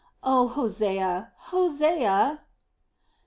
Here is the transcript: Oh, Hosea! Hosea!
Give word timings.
Oh, 0.23 0.47
Hosea! 0.47 1.31
Hosea! 1.35 2.43